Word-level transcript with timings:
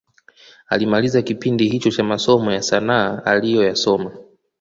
Alimaliza 0.67 1.21
kipindi 1.21 1.69
hicho 1.69 1.91
cha 1.91 2.03
masomo 2.03 2.51
ya 2.51 2.61
sanaa 2.61 3.21
aliyoyasoma 3.25 4.11